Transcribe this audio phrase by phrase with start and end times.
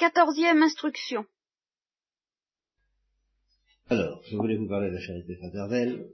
[0.00, 1.26] Quatorzième instruction.
[3.90, 6.06] Alors, je voulais vous parler de la charité fraternelle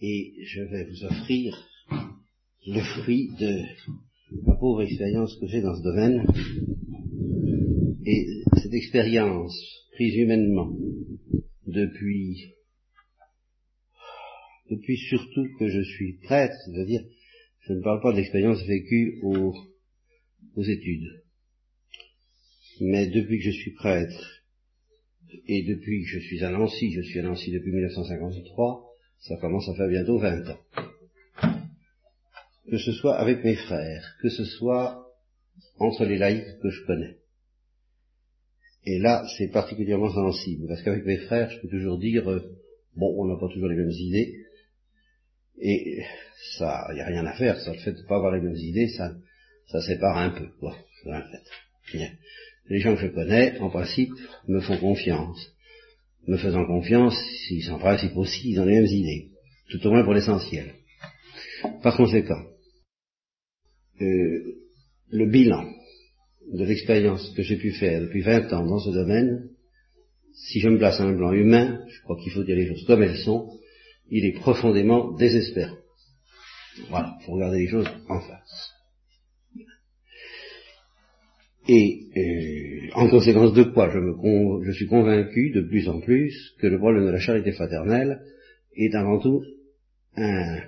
[0.00, 1.68] et je vais vous offrir
[2.68, 3.62] le fruit de
[4.44, 6.24] ma pauvre expérience que j'ai dans ce domaine.
[8.04, 8.28] Et
[8.62, 9.60] cette expérience
[9.94, 10.70] prise humainement
[11.66, 12.54] depuis
[14.70, 17.02] depuis surtout que je suis prêtre, c'est-à-dire
[17.62, 19.52] je ne parle pas de l'expérience vécue aux,
[20.54, 21.25] aux études,
[22.80, 24.42] mais depuis que je suis prêtre,
[25.46, 28.84] et depuis que je suis à Nancy, je suis à Nancy depuis 1953,
[29.20, 30.58] ça commence à faire bientôt 20 ans.
[32.70, 35.06] Que ce soit avec mes frères, que ce soit
[35.78, 37.16] entre les laïcs que je connais.
[38.84, 42.40] Et là, c'est particulièrement sensible, parce qu'avec mes frères, je peux toujours dire, euh,
[42.94, 44.44] bon, on n'a pas toujours les mêmes idées,
[45.58, 46.02] et
[46.58, 48.40] ça, il n'y a rien à faire, ça, le fait de ne pas avoir les
[48.40, 49.12] mêmes idées, ça,
[49.68, 52.10] ça sépare un peu, quoi, fait
[52.68, 54.10] les gens que je connais, en principe,
[54.48, 55.52] me font confiance.
[56.26, 59.30] Me faisant confiance, s'ils en principe aussi, ils ont les mêmes idées.
[59.70, 60.74] Tout au moins pour l'essentiel.
[61.82, 62.42] Par conséquent,
[64.00, 64.56] euh,
[65.10, 65.64] le bilan
[66.52, 69.48] de l'expérience que j'ai pu faire depuis 20 ans dans ce domaine,
[70.32, 72.84] si je me place à un plan humain, je crois qu'il faut dire les choses
[72.86, 73.50] comme elles sont,
[74.10, 75.76] il est profondément désespérant.
[76.90, 78.75] Voilà, il faut regarder les choses en face.
[81.68, 86.54] Et euh, en conséquence de quoi je, me je suis convaincu de plus en plus
[86.60, 88.20] que le problème de la charité fraternelle
[88.76, 89.42] est avant tout
[90.16, 90.60] un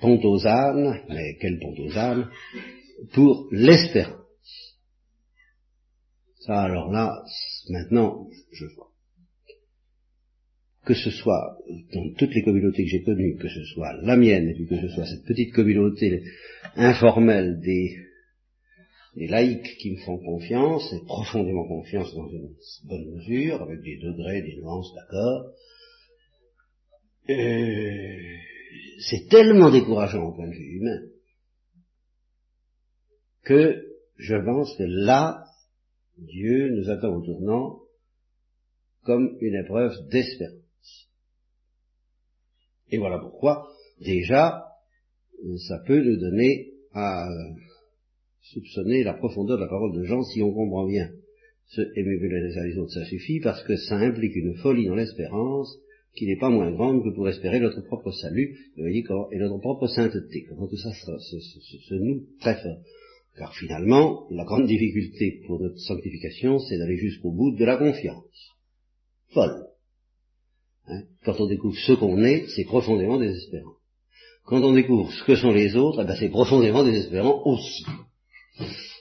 [0.00, 2.28] pont aux ânes, mais quel pont aux ânes,
[3.14, 4.14] pour l'espérance.
[6.40, 7.22] Ça alors là,
[7.70, 8.90] maintenant, je vois.
[10.84, 11.58] Que ce soit
[11.92, 14.80] dans toutes les communautés que j'ai connues, que ce soit la mienne, et puis que
[14.80, 16.22] ce soit cette petite communauté
[16.76, 18.05] informelle des
[19.16, 23.98] des laïcs qui me font confiance, et profondément confiance dans une bonne mesure, avec des
[23.98, 25.52] degrés, des nuances, d'accord.
[27.30, 28.36] Euh,
[29.08, 31.00] c'est tellement décourageant au point de vue humain
[33.42, 33.82] que
[34.16, 35.44] je pense que là,
[36.18, 37.80] Dieu nous attend au tournant
[39.02, 41.08] comme une épreuve d'espérance.
[42.90, 43.68] Et voilà pourquoi,
[44.00, 44.66] déjà,
[45.68, 47.28] ça peut nous donner à
[48.52, 51.10] soupçonner la profondeur de la parole de Jean si on comprend bien.
[51.68, 54.94] Ce aimez-vous les uns les autres, ça suffit parce que ça implique une folie dans
[54.94, 55.76] l'espérance
[56.14, 60.46] qui n'est pas moins grande que pour espérer notre propre salut et notre propre sainteté.
[60.48, 62.78] Comment tout ça se, se, noue très fort.
[63.36, 68.54] Car finalement, la grande difficulté pour notre sanctification, c'est d'aller jusqu'au bout de la confiance.
[69.34, 69.66] Folle.
[70.86, 71.02] Hein?
[71.24, 73.74] Quand on découvre ce qu'on est, c'est profondément désespérant.
[74.46, 77.84] Quand on découvre ce que sont les autres, eh ben c'est profondément désespérant aussi.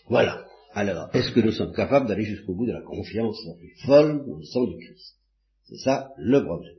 [0.07, 0.45] Voilà.
[0.73, 4.25] Alors, est-ce que nous sommes capables d'aller jusqu'au bout de la confiance la plus folle
[4.27, 5.15] dans le sang du Christ?
[5.69, 6.75] C'est ça le problème.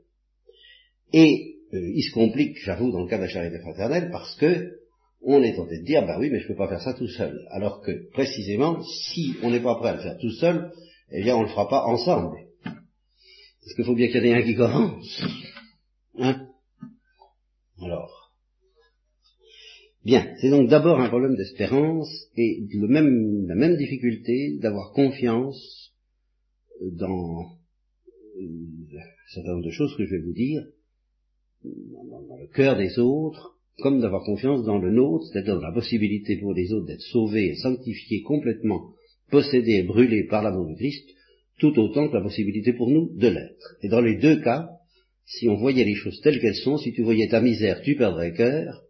[1.12, 4.72] Et euh, il se complique, j'avoue, dans le cas de la charité fraternelle, parce que
[5.22, 7.08] on est tenté de dire, bah oui, mais je ne peux pas faire ça tout
[7.08, 7.46] seul.
[7.50, 10.70] Alors que, précisément, si on n'est pas prêt à le faire tout seul,
[11.10, 12.36] eh bien, on ne le fera pas ensemble.
[12.62, 15.22] Parce qu'il faut bien qu'il y ait un qui commence.
[16.18, 16.46] Hein?
[17.82, 18.15] Alors,
[20.06, 25.92] Bien, c'est donc d'abord un problème d'espérance et la même difficulté d'avoir confiance
[26.80, 27.40] dans
[28.40, 30.62] euh, un choses que je vais vous dire,
[31.64, 36.54] dans, le cœur des autres, comme d'avoir confiance dans le nôtre, c'est-à-dire la possibilité pour
[36.54, 38.92] les autres d'être sauvés et sanctifiés complètement,
[39.32, 41.04] possédés et brûlés par l'amour de Christ,
[41.58, 43.76] tout autant que la possibilité pour nous de l'être.
[43.82, 44.68] Et dans les deux cas,
[45.24, 48.32] si on voyait les choses telles qu'elles sont, si tu voyais ta misère, tu perdrais
[48.32, 48.85] cœur,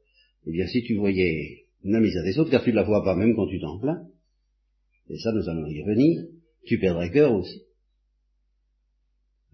[0.47, 3.17] eh bien, si tu voyais la misère des autres, car tu ne la vois pas
[3.17, 4.07] même quand tu t'en plains,
[5.09, 6.25] et ça nous allons y revenir,
[6.65, 7.63] tu perdrais cœur aussi.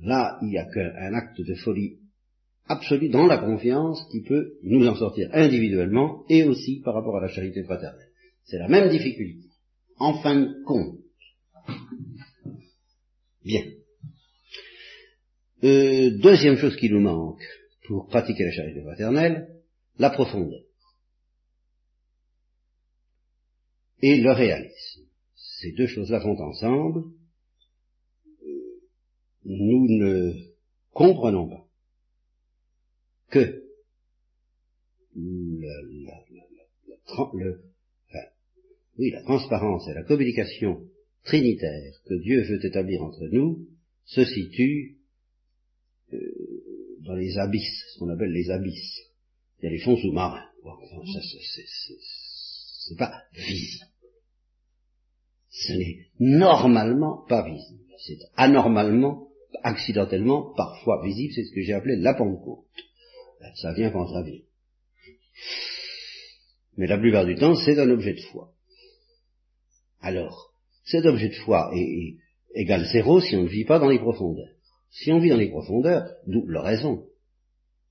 [0.00, 1.98] Là, il n'y a qu'un acte de folie
[2.66, 7.20] absolue dans la confiance qui peut nous en sortir individuellement et aussi par rapport à
[7.20, 8.08] la charité fraternelle.
[8.44, 9.48] C'est la même difficulté.
[9.98, 10.98] En fin de compte.
[13.44, 13.62] Bien.
[15.64, 17.42] Euh, deuxième chose qui nous manque
[17.86, 19.48] pour pratiquer la charité fraternelle,
[19.98, 20.62] la profondeur.
[24.02, 25.02] Et le réalisme.
[25.60, 27.04] Ces deux choses-là vont ensemble.
[29.44, 30.32] Nous ne
[30.92, 31.66] comprenons pas
[33.30, 33.62] que
[38.98, 40.84] la transparence et la communication
[41.24, 43.66] trinitaire que Dieu veut établir entre nous
[44.04, 44.98] se situe
[46.12, 46.18] euh,
[47.00, 49.00] dans les abysses, ce qu'on appelle les abysses.
[49.60, 50.44] Il y a les fonds sous-marins.
[50.62, 50.76] Bon,
[51.06, 51.20] ça,
[52.86, 53.91] c'est pas visible
[55.66, 57.82] ce n'est normalement pas visible.
[58.06, 59.28] C'est anormalement,
[59.62, 62.64] accidentellement, parfois visible, c'est ce que j'ai appelé la Pentecôte.
[63.56, 64.40] Ça vient quand ça vient.
[66.76, 68.52] Mais la plupart du temps, c'est un objet de foi.
[70.00, 70.52] Alors,
[70.84, 72.16] cet objet de foi est,
[72.54, 74.54] égal zéro si on ne vit pas dans les profondeurs.
[74.90, 77.06] Si on vit dans les profondeurs, d'où la raison,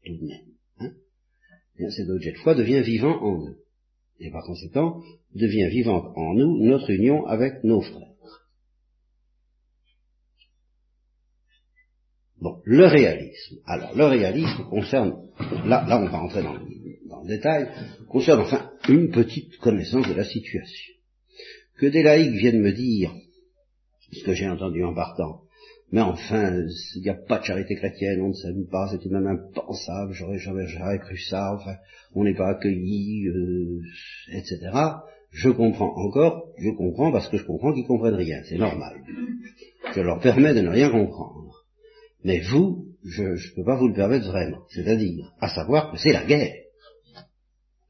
[0.06, 0.48] tout de même,
[0.80, 3.56] hein, cet objet de foi devient vivant en nous.
[4.22, 5.02] Et par conséquent,
[5.34, 8.08] devient vivante en nous notre union avec nos frères.
[12.40, 13.58] Bon, le réalisme.
[13.66, 15.14] Alors, le réalisme concerne,
[15.66, 17.70] là, là on va entrer dans, dans le détail,
[18.10, 20.94] concerne enfin une petite connaissance de la situation.
[21.78, 23.12] Que des laïcs viennent me dire,
[24.12, 25.42] ce que j'ai entendu en partant,
[25.92, 26.66] mais enfin,
[26.96, 29.28] il n'y a pas de charité chrétienne, on ne s'aime pas, c'est tout de même
[29.28, 30.66] impensable, j'aurais jamais,
[31.00, 31.76] cru ça, enfin,
[32.16, 33.82] on n'est pas accueilli, euh,
[34.32, 34.72] etc.
[35.32, 39.02] Je comprends encore, je comprends parce que je comprends qu'ils comprennent rien, c'est normal.
[39.94, 41.66] Je leur permets de ne rien comprendre.
[42.24, 44.64] Mais vous, je ne peux pas vous le permettre vraiment.
[44.70, 46.54] C'est-à-dire, à savoir que c'est la guerre.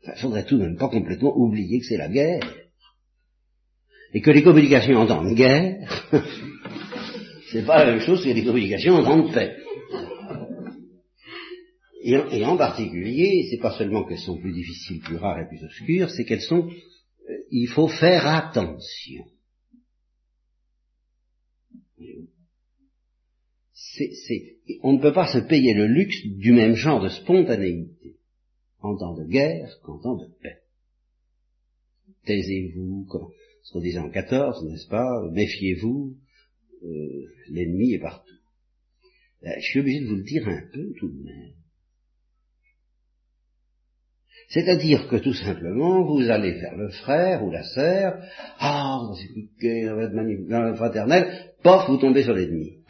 [0.08, 2.42] Il faudrait tout de même pas complètement oublier que c'est la guerre.
[4.14, 5.88] Et que les communications en temps de guerre,
[7.52, 9.58] c'est pas la même chose que les communications en temps de paix.
[12.04, 16.10] Et, en particulier, c'est pas seulement qu'elles sont plus difficiles, plus rares et plus obscures,
[16.10, 16.70] c'est qu'elles sont
[17.52, 19.26] il faut faire attention.
[24.84, 28.18] on ne peut pas se payer le luxe du même genre de spontanéité
[28.80, 30.58] en temps de guerre qu'en temps de paix.
[32.26, 33.08] Taisez-vous,
[33.64, 35.30] ce qu'on disait en 14, n'est-ce pas?
[35.32, 36.16] Méfiez-vous,
[36.84, 38.34] euh, l'ennemi est partout.
[39.42, 41.54] Ben, je suis obligé de vous le dire un peu tout de même.
[44.50, 48.22] C'est-à-dire que tout simplement, vous allez vers le frère ou la sœur,
[48.60, 52.84] ah, dans cette fraternelle, pof, vous tombez sur l'ennemi.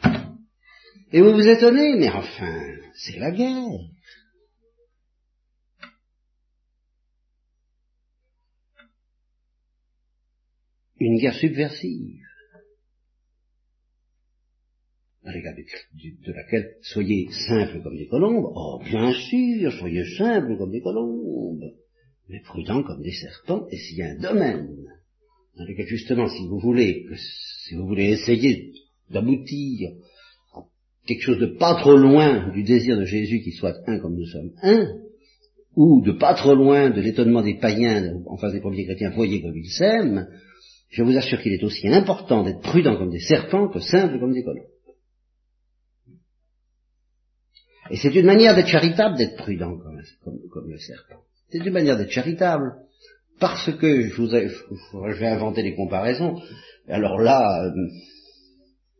[1.12, 2.64] Et vous vous étonnez, mais enfin,
[2.94, 3.78] c'est la guerre.
[10.98, 12.21] Une guerre subversive
[15.24, 21.72] de, laquelle soyez simples comme des colombes, oh bien sûr, soyez simples comme des colombes,
[22.28, 24.68] mais prudents comme des serpents, et s'il y a un domaine?
[25.56, 28.72] Dans lequel justement si vous voulez que, si vous voulez essayer
[29.10, 29.90] d'aboutir
[30.54, 30.60] à
[31.06, 34.26] quelque chose de pas trop loin du désir de Jésus qui soit un comme nous
[34.26, 34.88] sommes un,
[35.76, 39.40] ou de pas trop loin de l'étonnement des païens en face des premiers chrétiens, voyez
[39.40, 40.26] comme ils s'aiment,
[40.90, 44.32] je vous assure qu'il est aussi important d'être prudent comme des serpents que simple comme
[44.32, 44.71] des colombes.
[47.90, 51.22] Et c'est une manière d'être charitable d'être prudent comme, le serpent.
[51.50, 52.72] C'est une manière d'être charitable.
[53.40, 56.40] Parce que je, vous ai, je vais inventer des comparaisons.
[56.88, 57.70] Alors là, euh,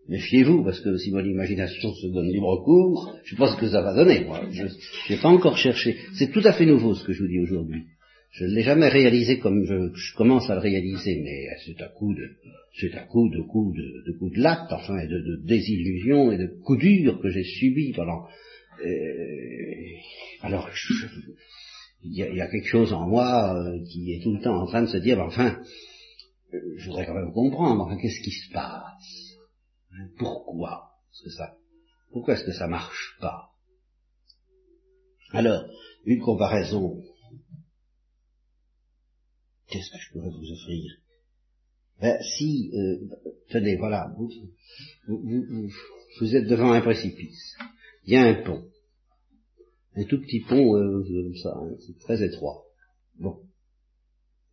[0.08, 3.94] méfiez-vous, parce que si mon imagination se donne libre cours, je ce que ça va
[3.94, 4.40] donner, moi.
[4.50, 5.96] Je n'ai pas encore cherché.
[6.14, 7.84] C'est tout à fait nouveau ce que je vous dis aujourd'hui.
[8.32, 12.14] Je ne l'ai jamais réalisé comme je, commence à le réaliser, mais c'est à coup
[12.14, 12.30] de,
[12.80, 16.32] c'est à coup de coups de, de, coups de latte, enfin, et de, de désillusions
[16.32, 18.26] et de coups durs que j'ai subis pendant
[20.40, 20.68] alors,
[22.02, 24.82] il y, a quelque chose en moi euh, qui est tout le temps en train
[24.82, 25.62] de se dire, enfin,
[26.52, 29.36] euh, je voudrais quand même comprendre, enfin, qu'est-ce qui se passe?
[30.18, 31.56] Pourquoi est-ce que ça
[32.10, 33.50] Pourquoi est-ce que ça marche pas?
[35.32, 35.64] Alors,
[36.04, 37.00] une comparaison.
[39.68, 40.92] Qu'est-ce que je pourrais vous offrir?
[42.00, 42.72] Ben, si,
[43.48, 44.12] tenez, voilà,
[45.06, 47.56] vous êtes devant un précipice
[48.04, 48.62] il y a un pont.
[49.96, 52.62] Un tout petit pont euh, comme ça, hein, c'est très étroit.
[53.20, 53.36] Bon.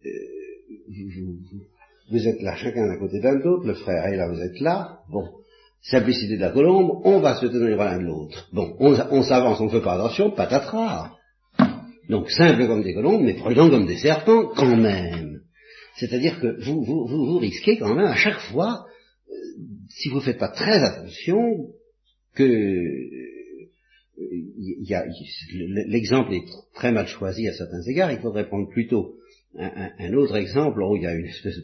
[0.05, 0.09] Euh,
[2.11, 4.99] vous, êtes là chacun d'un côté d'un autre, le frère est là, vous êtes là.
[5.09, 5.29] Bon.
[5.81, 8.49] Simplicité de la colombe, on va se tenir l'un de l'autre.
[8.51, 11.15] Bon, on, s'avance, on ne fait pas attention, patatras.
[12.09, 15.39] Donc simple comme des colombes, mais prudent comme des serpents quand même.
[15.95, 18.85] C'est-à-dire que vous, vous, vous, risquez quand même à chaque fois,
[19.29, 19.33] euh,
[19.89, 21.67] si vous ne faites pas très attention,
[22.35, 22.43] que
[25.87, 29.15] l'exemple est très mal choisi à certains égards, il faudrait prendre plutôt
[29.57, 31.59] un, autre exemple où il y a une espèce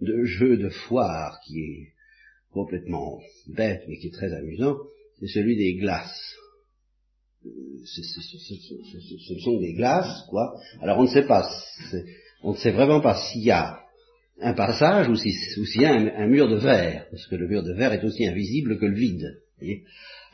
[0.00, 1.92] de, jeu de foire qui est
[2.52, 4.76] complètement bête mais qui est très amusant,
[5.20, 6.34] c'est celui des glaces.
[7.84, 10.56] Ce sont des glaces, quoi.
[10.80, 11.48] Alors on ne sait pas,
[12.42, 13.80] on ne sait vraiment pas s'il y a
[14.40, 17.72] un passage ou s'il y a un, mur de verre, parce que le mur de
[17.72, 19.42] verre est aussi invisible que le vide.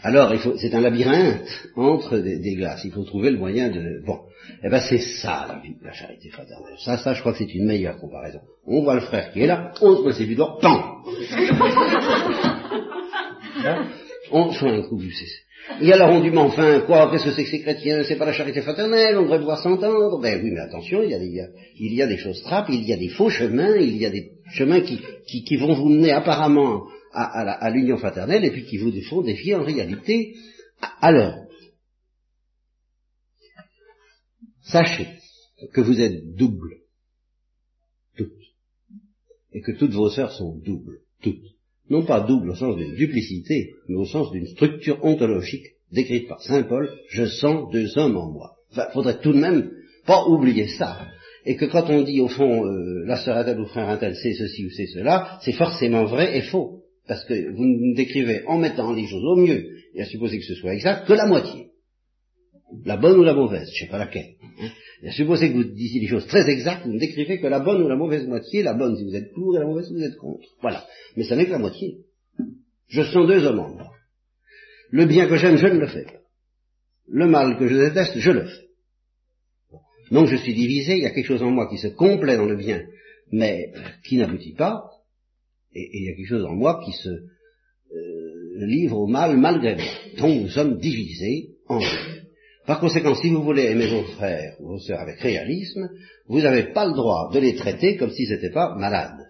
[0.02, 2.82] Alors, c'est un labyrinthe entre des, glaces.
[2.85, 4.02] Il faut trouver le moyen de...
[4.04, 4.18] Bon,
[4.64, 6.75] eh ben c'est ça la, vie, la charité fraternelle.
[6.78, 8.40] Ça, ça, je crois que c'est une meilleure comparaison.
[8.66, 10.97] On voit le frère qui est là, on se met du doigt, pan
[14.32, 14.99] On fait un coup,
[15.80, 18.02] et alors on dit, mais enfin, quoi, qu'est-ce que c'est que ces chrétiens?
[18.04, 20.21] C'est pas la charité fraternelle, on devrait pouvoir s'entendre.
[20.21, 21.47] Ben oui, mais attention, il y, a des,
[21.78, 24.11] il y a des choses trappes, il y a des faux chemins, il y a
[24.11, 26.82] des chemins qui, qui, vont vous mener apparemment
[27.12, 30.35] à, l'union fraternelle et puis qui vous font défier en réalité.
[31.00, 31.47] Alors,
[34.62, 35.09] sachez
[35.73, 36.76] que vous êtes double,
[38.16, 38.33] toutes,
[39.52, 41.52] et que toutes vos sœurs sont doubles, toutes
[41.90, 46.40] non pas double au sens d'une duplicité, mais au sens d'une structure ontologique décrite par
[46.42, 48.52] Saint Paul, je sens deux hommes en moi.
[48.71, 49.71] Enfin, faudrait tout de même
[50.07, 51.07] pas oublier ça.
[51.45, 54.33] Et que quand on dit au fond, euh, la sœur a ou frère tel, c'est
[54.33, 56.81] ceci ou c'est cela, c'est forcément vrai et faux.
[57.06, 60.44] Parce que vous ne décrivez en mettant les choses au mieux, et à supposer que
[60.44, 61.68] ce soit exact, que la moitié.
[62.85, 64.35] La bonne ou la mauvaise, je ne sais pas laquelle.
[64.61, 64.68] Hein.
[65.02, 67.61] Et à supposer que vous disiez des choses très exactes, vous ne décrivez que la
[67.61, 69.94] bonne ou la mauvaise moitié, la bonne si vous êtes pour et la mauvaise si
[69.94, 70.49] vous êtes contre.
[70.62, 70.87] Voilà.
[71.16, 71.99] Mais ça n'est que la moitié.
[72.88, 73.90] Je sens deux hommes en moi.
[74.90, 76.21] Le bien que j'aime, je ne le fais pas.
[77.09, 78.68] Le mal que je déteste, je le fais.
[80.11, 82.47] Donc je suis divisé, il y a quelque chose en moi qui se complaît dans
[82.47, 82.82] le bien,
[83.32, 83.73] mais
[84.04, 84.91] qui n'aboutit pas,
[85.75, 89.76] et, il y a quelque chose en moi qui se euh, livre au mal malgré
[89.76, 89.85] moi.
[90.19, 92.23] Donc nous sommes divisés en deux.
[92.67, 95.88] Par conséquent, si vous voulez aimer vos frères ou vos sœurs avec réalisme,
[96.29, 99.26] vous n'avez pas le droit de les traiter comme s'ils n'étaient pas malades.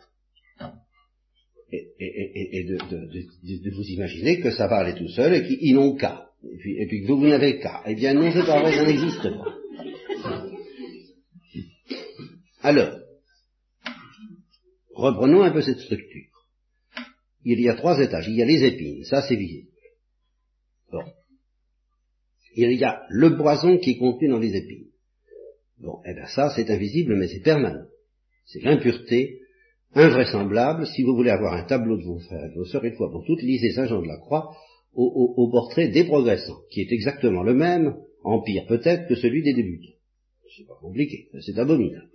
[1.99, 6.27] Et, de, vous imaginer que ça va aller tout seul et qu'ils n'ont qu'à.
[6.45, 7.83] Et puis, que vous, vous n'avez qu'à.
[7.87, 9.55] Eh bien non, c'est pas vrai, ça n'existe pas.
[12.61, 12.99] Alors,
[14.95, 16.32] reprenons un peu cette structure.
[17.45, 18.29] Il y a trois étages.
[18.29, 19.69] Il y a les épines, ça c'est visible.
[20.91, 21.03] Bon
[22.55, 24.89] il y a le poison qui est contenu dans les épines.
[25.79, 27.87] Bon, eh bien ça, c'est invisible, mais c'est permanent.
[28.47, 29.41] C'est l'impureté
[29.95, 30.87] invraisemblable.
[30.87, 33.25] Si vous voulez avoir un tableau de vos frères et vos sœurs, une fois pour
[33.25, 34.55] toutes, lisez Saint Jean de la Croix
[34.95, 39.55] au, portrait des progressants, qui est exactement le même, en pire peut-être, que celui des
[39.55, 39.97] débutants.
[40.55, 42.11] C'est pas compliqué, c'est abominable.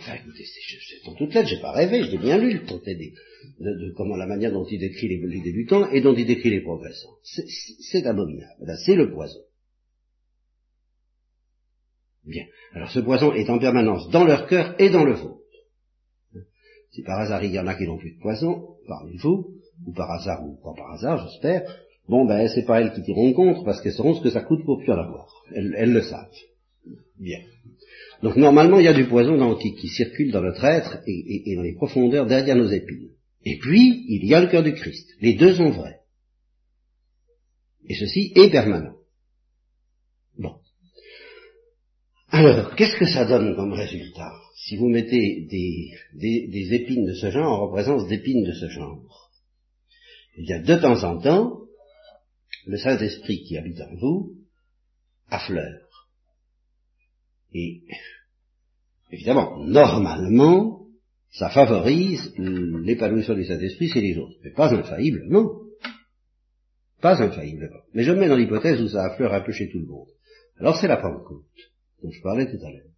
[0.00, 3.92] Enfin, écoutez, c'est en toute lettre, j'ai pas rêvé, j'ai bien lu le traité de,
[3.98, 7.16] comment la manière dont il décrit les, débutants et dont il décrit les progressants.
[7.22, 8.78] C'est abominable.
[8.86, 9.40] c'est le poison.
[12.24, 12.46] Bien.
[12.72, 15.42] Alors ce poison est en permanence dans leur cœur et dans le vôtre.
[16.92, 19.54] Si par hasard il y en a qui n'ont plus de poison, parmi vous,
[19.86, 21.76] ou par hasard ou pas par hasard, j'espère,
[22.08, 24.64] bon ben c'est pas elles qui tireront contre parce qu'elles sauront ce que ça coûte
[24.64, 25.28] pour plus en avoir.
[25.54, 26.32] elles le savent.
[27.18, 27.40] Bien.
[28.22, 31.62] Donc normalement, il y a du poison dans, qui, circule dans notre être et, dans
[31.62, 33.10] les profondeurs derrière nos épines.
[33.44, 35.08] Et puis, il y a le cœur du Christ.
[35.20, 36.00] Les deux sont vrais.
[37.88, 38.94] Et ceci est permanent.
[40.38, 40.56] Bon.
[42.28, 44.32] Alors, qu'est-ce que ça donne comme résultat?
[44.66, 49.02] Si vous mettez des, épines de ce genre en présence d'épines de ce genre
[50.36, 51.60] y a de temps en temps,
[52.66, 54.36] le Saint-Esprit qui habite en vous
[55.28, 55.89] affleure.
[57.54, 57.82] Et
[59.10, 60.86] évidemment, normalement,
[61.30, 65.50] ça favorise l'épanouissement du Saint-Esprit c'est les autres, mais pas infailliblement.
[67.00, 67.80] Pas infailliblement.
[67.94, 70.08] Mais je me mets dans l'hypothèse où ça affleure un peu chez tout le monde.
[70.58, 71.44] Alors c'est la Pentecôte,
[72.02, 72.90] dont je parlais tout à l'heure.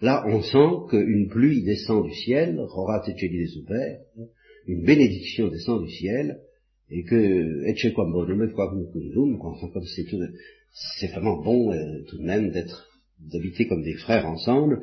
[0.00, 4.00] Là, on sent qu'une pluie descend du ciel, Rora des Super,
[4.66, 6.40] une bénédiction descend du ciel,
[6.90, 8.06] et que, chez quoi
[10.72, 12.87] c'est vraiment bon euh, tout de même d'être
[13.20, 14.82] d'habiter comme des frères ensemble,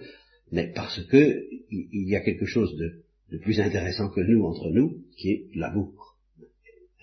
[0.52, 5.04] mais parce que il y a quelque chose de, plus intéressant que nous entre nous,
[5.18, 6.18] qui est l'amour.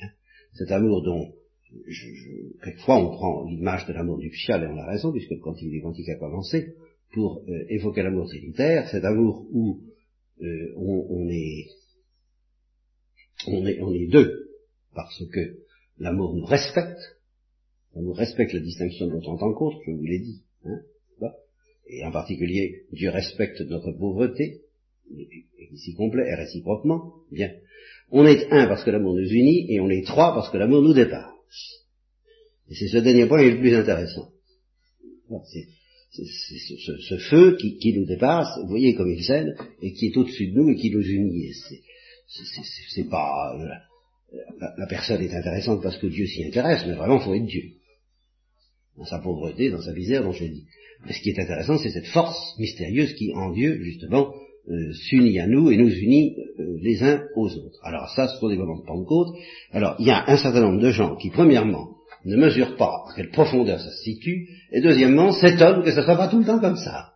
[0.01, 0.09] Hein?
[0.55, 1.33] Cet amour dont
[2.63, 5.81] quelquefois on prend l'image de l'amour nuptial et on a raison, puisque quand il est
[5.81, 6.75] quantique a commencé,
[7.13, 9.81] pour euh, évoquer l'amour trinitaire, cet amour où
[10.41, 11.67] euh, on, est,
[13.47, 14.51] on, est, on est deux,
[14.95, 15.59] parce que
[15.99, 17.19] l'amour nous respecte,
[17.95, 20.81] l'amour respecte la distinction dont on en compte, je vous l'ai dit, hein,
[21.93, 24.63] et en particulier Dieu respecte notre pauvreté,
[25.73, 27.53] ici complet et réciproquement, bien.
[28.11, 30.83] On est un parce que l'amour nous unit, et on est trois parce que l'amour
[30.83, 31.33] nous dépasse.
[32.71, 34.31] Et c'est ce dernier point qui est le plus intéressant.
[35.45, 35.67] C'est
[36.13, 40.55] ce, feu qui, nous dépasse, vous voyez comme il cède, et qui est au-dessus de
[40.55, 41.53] nous et qui nous unit.
[42.95, 43.57] C'est pas...
[44.59, 47.45] La, la, personne est intéressante parce que Dieu s'y intéresse, mais vraiment il faut être
[47.45, 47.65] Dieu.
[48.97, 50.67] Dans sa pauvreté, dans sa misère, dont je dis.
[51.07, 54.33] Mais ce qui est intéressant, c'est cette force mystérieuse qui, en Dieu, justement,
[54.71, 57.81] euh, s'unit à nous et nous unit euh, les uns aux autres.
[57.83, 59.35] Alors ça, ce sont des moments de Pentecôte.
[59.73, 63.15] Alors il y a un certain nombre de gens qui, premièrement, ne mesurent pas à
[63.17, 66.45] quelle profondeur ça se situe, et deuxièmement, s'étonnent que ça ne soit pas tout le
[66.45, 67.15] temps comme ça.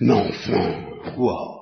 [0.00, 1.54] Mais enfin, quoi?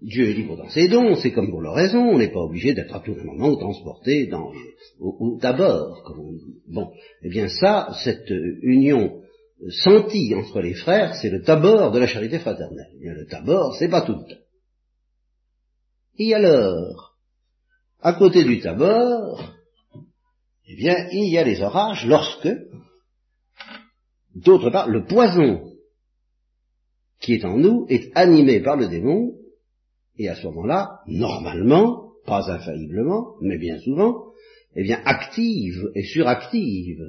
[0.00, 2.72] Dieu est libre dans ses dons, c'est comme pour le raison, on n'est pas obligé
[2.72, 4.52] d'être à tout moment transporté dans,
[5.00, 6.62] au, d'abord, comme on dit.
[6.68, 6.90] Bon,
[7.22, 9.20] eh bien ça, cette union
[9.70, 12.92] sentie entre les frères, c'est le tabord de la charité fraternelle.
[13.00, 14.42] Le tabord, c'est pas tout le temps.
[16.18, 17.16] Et alors,
[18.00, 19.54] à côté du tabord,
[20.66, 22.48] eh bien, il y a les orages lorsque,
[24.34, 25.72] d'autre part, le poison
[27.20, 29.32] qui est en nous est animé par le démon
[30.18, 34.32] et à ce moment-là, normalement, pas infailliblement, mais bien souvent,
[34.74, 37.00] eh bien, active et suractive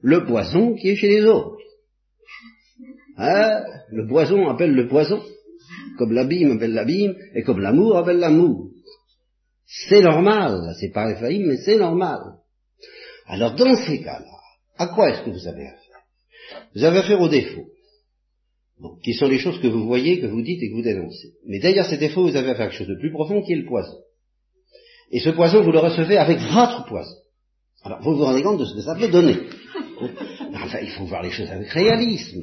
[0.00, 1.56] le poison qui est chez les autres.
[3.16, 3.64] Hein?
[3.90, 5.22] Le poison appelle le poison,
[5.98, 8.70] comme l'abîme appelle l'abîme, et comme l'amour appelle l'amour.
[9.66, 12.20] C'est normal, c'est pas mais c'est normal.
[13.26, 14.38] Alors, dans ces cas-là,
[14.78, 16.62] à quoi est-ce que vous avez affaire?
[16.74, 17.66] Vous avez affaire au défaut
[19.02, 21.32] qui sont les choses que vous voyez, que vous dites et que vous dénoncez.
[21.46, 23.56] Mais derrière ces défauts, vous avez affaire à quelque chose de plus profond qui est
[23.56, 23.96] le poison.
[25.10, 27.16] Et ce poison, vous le recevez avec votre poison.
[27.82, 29.36] Alors, vous vous rendez compte de ce que ça peut donner.
[30.52, 32.42] Enfin, il faut voir les choses avec réalisme.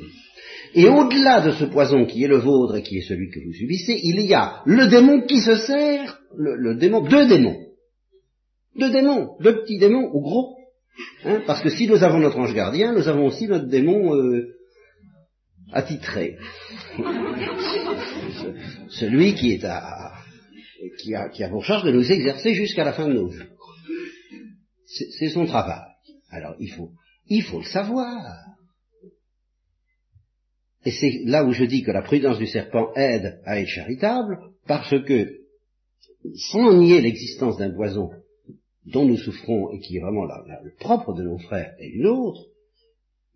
[0.75, 3.53] Et au-delà de ce poison qui est le vôtre et qui est celui que vous
[3.53, 7.59] subissez, il y a le démon qui se sert, le, démon, deux démons.
[8.75, 10.57] Deux démons, deux petits démons ou gros.
[11.25, 14.55] Hein, parce que si nous avons notre ange gardien, nous avons aussi notre démon euh,
[15.71, 16.37] attitré.
[18.89, 20.11] Celui qui est à,
[20.99, 23.45] qui a, qui a pour charge de nous exercer jusqu'à la fin de nos jours.
[24.87, 25.81] C'est son travail.
[26.31, 26.91] Alors il faut,
[27.27, 28.21] il faut le savoir.
[30.85, 34.37] Et c'est là où je dis que la prudence du serpent aide à être charitable,
[34.67, 35.39] parce que,
[36.35, 38.09] sans nier l'existence d'un poison
[38.85, 42.47] dont nous souffrons et qui est vraiment le propre de nos frères et une autre,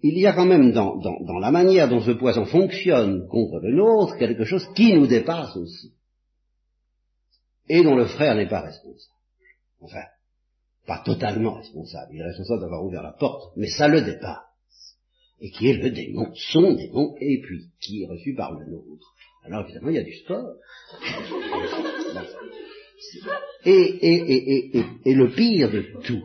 [0.04, 3.75] il y a quand même dans, dans, la manière dont ce poison fonctionne contre le
[3.75, 5.94] nôtre quelque chose qui nous dépasse aussi.
[7.70, 9.13] Et dont le frère n'est pas responsable.
[9.82, 10.04] Enfin,
[10.86, 12.12] pas totalement responsable.
[12.13, 14.46] Il est responsable d'avoir ouvert la porte, mais ça le dépasse.
[15.39, 19.13] Et qui est le démon, son démon, et puis qui est reçu par le nôtre.
[19.43, 20.56] Alors évidemment, il y a du sport.
[23.65, 26.23] Et, et, et, et, le pire de tout,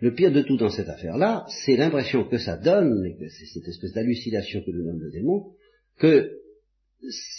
[0.00, 3.46] le pire de tout dans cette affaire-là, c'est l'impression que ça donne, et que c'est
[3.46, 5.52] cette espèce d'hallucination que nous donne le démon,
[5.98, 6.38] que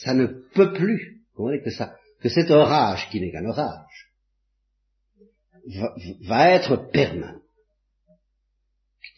[0.04, 1.22] ça ne peut plus,
[1.64, 4.14] que ça, que cet orage qui n'est qu'un orage,
[5.68, 7.42] va, va, être permanent.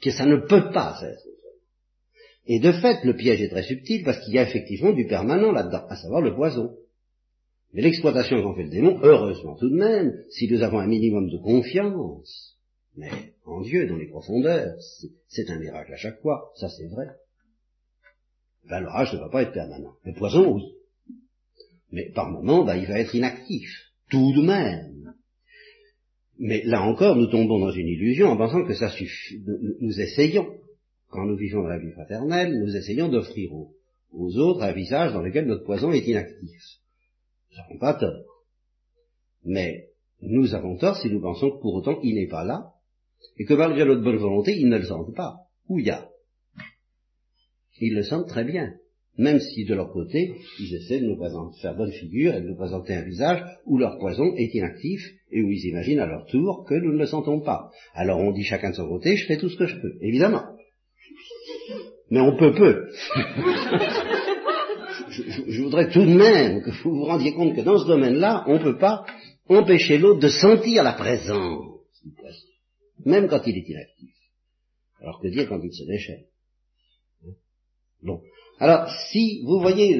[0.02, 1.00] Que ça ne peut pas.
[2.48, 5.52] Et de fait, le piège est très subtil parce qu'il y a effectivement du permanent
[5.52, 6.76] là-dedans, à savoir le poison.
[7.74, 11.30] Mais l'exploitation qu'en fait le démon, heureusement tout de même, si nous avons un minimum
[11.30, 12.58] de confiance,
[12.98, 13.10] mais
[13.46, 14.76] en Dieu, dans les profondeurs,
[15.30, 17.08] c'est un miracle à chaque fois, ça c'est vrai.
[18.70, 19.94] Ben, l'orage ne va pas être permanent.
[20.04, 20.64] Le poison, oui.
[21.92, 23.70] Mais par moment, ben, il va être inactif,
[24.10, 25.14] tout de même.
[26.43, 29.43] Mais là encore, nous tombons dans une illusion en pensant que ça suffit.
[29.80, 30.47] Nous, essayons,
[31.10, 33.75] quand nous vivons dans la vie fraternelle, nous essayons d'offrir aux,
[34.12, 36.63] aux, autres un visage dans lequel notre poison est inactif.
[37.51, 38.25] Nous n'avons pas tort.
[39.45, 39.89] Mais
[40.23, 42.71] nous avons tort si nous pensons que pour autant il n'est pas là,
[43.38, 45.36] et que malgré notre bonne volonté, ils ne le sentent pas.
[45.69, 46.10] Où il y a
[47.80, 48.73] Ils le sentent très bien,
[49.21, 52.47] même si de leur côté, ils essaient de nous présenter, faire bonne figure et de
[52.47, 54.99] nous présenter un visage où leur poison est inactif
[55.31, 57.69] et où ils imaginent à leur tour que nous ne le sentons pas.
[57.93, 60.43] Alors on dit chacun de son côté, je fais tout ce que je peux, évidemment.
[62.10, 62.88] Mais on peut peu.
[65.10, 68.57] je, voudrais tout de même que vous vous rendiez compte que dans ce domaine-là, on
[68.57, 69.05] ne peut pas
[69.47, 71.63] empêcher l'autre de sentir la présence
[72.03, 72.51] du poison
[73.05, 74.15] même quand il est inactif.
[74.99, 76.25] Alors que dire quand il se déchaîne
[78.03, 78.21] Bon.
[78.62, 80.00] Alors, si vous voyez,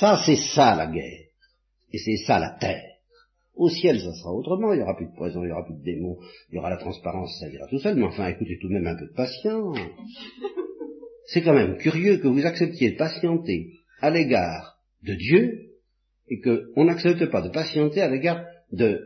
[0.00, 1.26] ça c'est ça la guerre,
[1.92, 2.82] et c'est ça la terre.
[3.54, 5.76] Au ciel, ça sera autrement, il n'y aura plus de poison, il n'y aura plus
[5.76, 6.18] de démons,
[6.50, 8.88] il y aura la transparence, ça ira tout seul, mais enfin, écoutez tout de même
[8.88, 9.78] un peu de patience.
[11.26, 15.70] C'est quand même curieux que vous acceptiez de patienter à l'égard de Dieu,
[16.30, 19.00] et qu'on n'accepte pas de patienter à l'égard de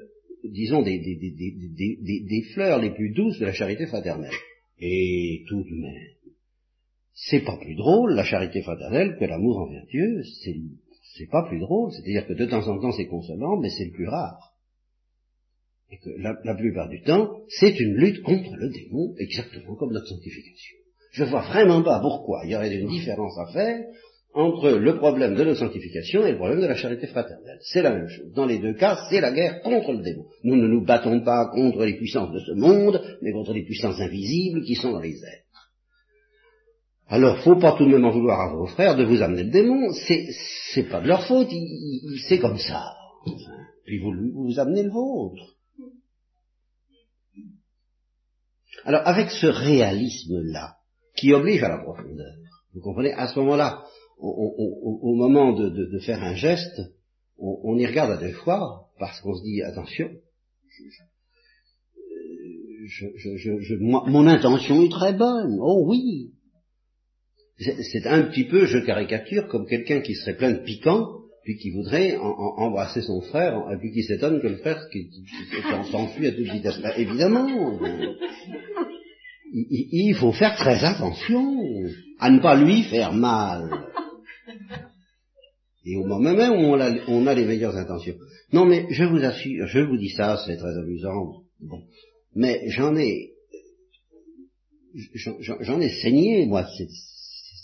[0.45, 4.33] disons, des, des, fleurs les plus douces de la charité fraternelle.
[4.81, 6.09] Et tout de même,
[7.15, 11.93] c'est pas plus drôle la charité fraternelle que l'amour envers Dieu, c'est, pas plus drôle,
[11.93, 14.55] c'est-à-dire que de temps en temps c'est consolant, mais c'est le plus rare.
[15.91, 19.93] Et que la, la plupart du temps, c'est une lutte contre le démon, exactement comme
[19.93, 20.77] notre sanctification.
[21.13, 23.85] Je vois vraiment pas pourquoi il y aurait une différence à faire
[24.35, 27.59] entre le problème de notre sanctification et le problème de la charité fraternelle.
[27.61, 28.33] C'est la même chose.
[28.35, 30.25] Dans les deux cas, c'est la guerre contre le démon.
[30.43, 34.01] Nous ne nous battons pas contre les puissances de ce monde, mais contre les puissances
[34.01, 35.43] invisibles qui sont dans les airs.
[37.13, 39.51] Alors, faut pas tout de même en vouloir à vos frères de vous amener le
[39.51, 41.51] démon, c'est, pas de leur faute,
[42.27, 42.95] c'est comme ça.
[43.85, 45.59] puis vous, vous amenez le vôtre.
[48.87, 50.77] Alors, avec ce réalisme-là,
[51.15, 52.33] qui oblige à la profondeur,
[52.73, 53.85] vous comprenez, à ce moment-là,
[54.19, 56.81] au, moment de, faire un geste,
[57.37, 60.09] on, y regarde à deux fois, parce qu'on se dit, attention,
[63.61, 66.33] mon intention est très bonne, oh oui.
[67.63, 71.07] C'est un petit peu, je caricature, comme quelqu'un qui serait plein de piquant,
[71.45, 75.09] puis qui voudrait embrasser son frère, et puis qui s'étonne que le frère qui,
[75.91, 76.81] s'enfuit à toute vitesse.
[76.81, 77.79] Bah, évidemment,
[79.53, 81.59] il, faut faire très attention
[82.19, 83.69] à ne pas lui faire mal.
[85.85, 86.77] Et au moment même où
[87.09, 88.15] on a, les meilleures intentions.
[88.53, 91.43] Non, mais je vous assure, je vous dis ça, c'est très amusant.
[91.61, 91.83] Bon.
[92.37, 93.33] Mais j'en ai,
[95.61, 96.87] j'en ai saigné, moi, ces,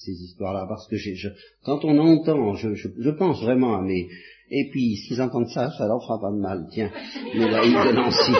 [0.08, 0.96] ces histoires-là, parce que
[1.64, 4.08] quand on entend, je, pense vraiment à mes,
[4.50, 6.90] et puis s'ils entendent ça, ça leur fera pas de mal, tiens,
[7.34, 8.32] mais là, de Nancy.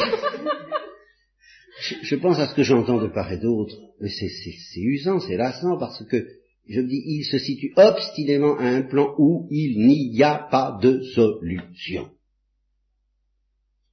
[1.81, 5.79] Je, je pense à ce que j'entends de part et d'autre, c'est usant, c'est lassant,
[5.79, 6.27] parce que
[6.69, 10.79] je me dis, il se situe obstinément à un plan où il n'y a pas
[10.83, 12.11] de solution.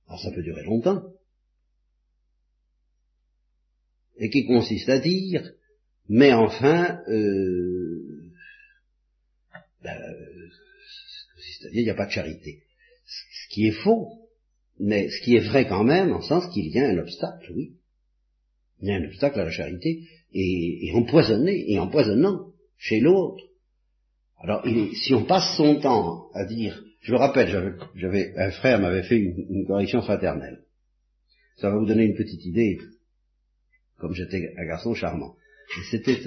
[0.08, 1.04] Alors ça peut durer longtemps.
[4.18, 5.52] Et qui consiste à dire,
[6.08, 8.32] mais enfin, euh,
[9.84, 9.98] ben,
[11.36, 12.64] consiste à dire, il n'y a pas de charité.
[13.06, 14.26] Ce qui est faux,
[14.80, 17.74] mais ce qui est vrai quand même, en sens qu'il y a un obstacle, oui.
[18.82, 20.02] Il y a un obstacle à la charité,
[20.34, 23.44] et, empoisonné, et empoisonnant chez l'autre.
[24.38, 29.04] Alors, si on passe son temps à dire, je me rappelle, j'avais, un frère m'avait
[29.04, 30.64] fait une, correction fraternelle.
[31.58, 32.80] Ça va vous donner une petite idée,
[33.98, 35.36] comme j'étais un garçon charmant.
[35.84, 36.26] C'était,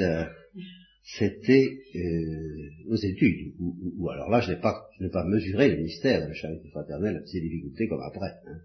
[1.94, 6.34] euh, aux études, ou, alors là, je n'ai pas, pas mesuré le mystère de la
[6.34, 8.34] charité fraternelle, ces difficultés comme après.
[8.46, 8.60] Hein.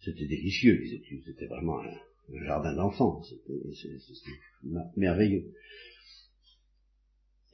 [0.00, 3.60] C'était délicieux les études, c'était vraiment un, jardin d'enfants, c'était
[4.96, 5.52] merveilleux.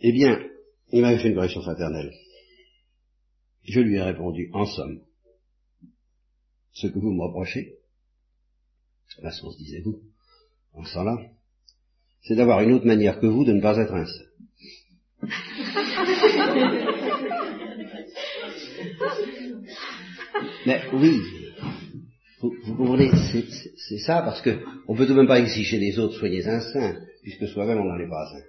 [0.00, 0.38] Eh bien,
[0.92, 2.12] il m'avait fait une correction fraternelle.
[3.64, 5.00] Je lui ai répondu, en somme,
[6.72, 7.78] ce que vous me reprochez,
[9.22, 10.02] la se disait vous,
[10.72, 11.18] en ce temps-là,
[12.22, 14.26] c'est d'avoir une autre manière que vous de ne pas être un seul.
[20.66, 21.20] Mais oui,
[22.40, 23.10] vous, comprenez,
[23.88, 26.60] c'est ça, parce que on peut tout de même pas exiger des autres, soyez un
[26.60, 28.40] saint, puisque soi-même on n'en est pas un.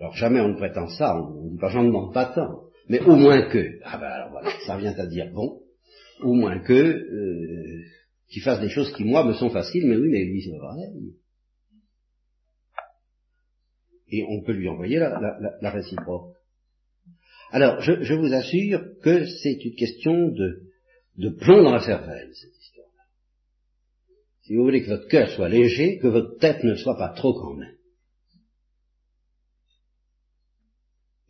[0.00, 3.42] Alors jamais on ne prétend ça, on ne j'en demande pas tant, mais au moins
[3.42, 5.60] que, ah ben alors voilà, ça vient à dire bon,
[6.22, 7.82] au moins que, euh,
[8.30, 11.14] qu'il fasse des choses qui moi me sont faciles, mais oui, mais lui c'est pareil.
[14.08, 16.34] Et on peut lui envoyer la, réciproque.
[17.50, 20.62] Alors, je, vous assure que c'est une question de,
[21.16, 23.02] de plomb dans la cervelle, cette histoire-là.
[24.42, 27.34] Si vous voulez que votre cœur soit léger, que votre tête ne soit pas trop
[27.34, 27.76] quand même.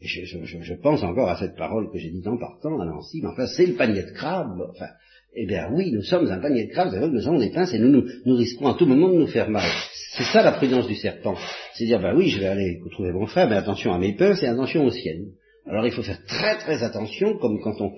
[0.01, 3.47] Je, pense encore à cette parole que j'ai dite en partant à Nancy, mais enfin,
[3.47, 4.61] c'est le panier de crabes.
[4.71, 4.89] Enfin,
[5.39, 7.79] eh bien oui, nous sommes un panier de vrai que nous sommes des pinces et
[7.79, 9.71] nous, nous, nous, risquons à tout moment de nous faire mal.
[10.17, 11.37] C'est ça la prudence du serpent.
[11.75, 14.43] C'est dire, ben oui, je vais aller trouver mon frère, mais attention à mes pinces
[14.43, 15.27] et attention aux siennes.
[15.67, 17.93] Alors il faut faire très très attention, comme quand on,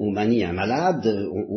[0.00, 1.06] on manie un malade,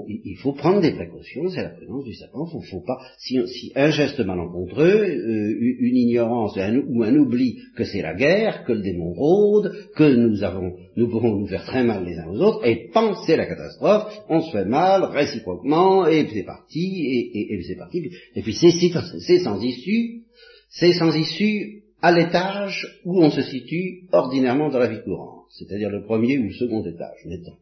[0.07, 3.39] il faut prendre des précautions, c'est la prudence du serpent, faut, faut pas, si,
[3.75, 8.81] un geste malencontreux, euh, une ignorance ou un oubli que c'est la guerre, que le
[8.81, 12.65] démon rôde, que nous avons, nous pourrons nous faire très mal les uns aux autres,
[12.65, 18.09] et penser la catastrophe, on se fait mal réciproquement, et c'est parti, et, c'est parti,
[18.35, 20.21] et puis c'est sans issue,
[20.69, 25.89] c'est sans issue à l'étage où on se situe ordinairement dans la vie courante, c'est-à-dire
[25.89, 27.57] le premier ou le second étage, mettons.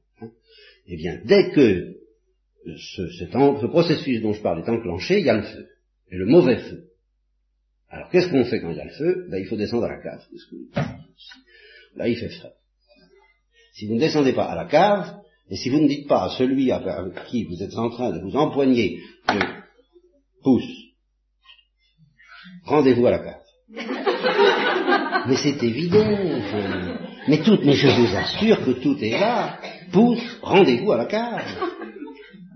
[0.88, 1.96] Eh bien, dès que
[2.66, 5.68] ce, processus dont je parle est enclenché, il y a le feu.
[6.12, 6.90] Et le mauvais feu.
[7.90, 9.28] Alors, qu'est-ce qu'on fait quand il y a le feu?
[9.30, 10.22] Ben, Il faut descendre à la cave.
[11.96, 12.54] Là, il fait frais.
[13.74, 15.16] Si vous ne descendez pas à la cave,
[15.50, 18.20] et si vous ne dites pas à celui avec qui vous êtes en train de
[18.22, 19.40] vous empoigner de
[20.44, 20.64] pouce,
[22.66, 23.42] rendez-vous à la cave.
[25.28, 27.13] Mais c'est évident.
[27.28, 29.60] Mais tout, mais je vous assure que tout est là
[29.92, 31.46] pousse, rendez-vous à la cave,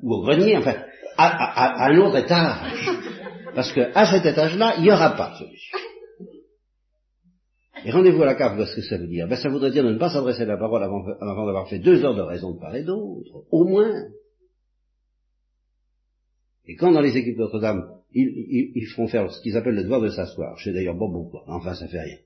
[0.03, 0.75] ou au grenier, enfin,
[1.17, 2.89] à, un autre étage.
[3.55, 5.79] Parce qu'à cet étage-là, il n'y aura pas de solution.
[7.85, 9.27] Et rendez-vous à la cave, qu'est-ce que ça veut dire?
[9.27, 11.79] Ben, Ça voudrait dire de ne pas s'adresser à la parole avant, avant d'avoir fait
[11.79, 13.93] deux heures de raison de part et d'autre, au moins.
[16.65, 20.01] Et quand dans les équipes Notre-Dame, ils, ils, font faire ce qu'ils appellent le devoir
[20.01, 22.17] de s'asseoir, je sais d'ailleurs pas pourquoi, enfin ça fait rien.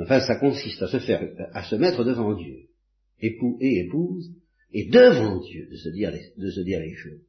[0.00, 2.68] Enfin ça consiste à se faire, à se mettre devant Dieu,
[3.20, 4.30] époux et épouse,
[4.72, 7.20] et devant Dieu de se dire les, de se dire les choses.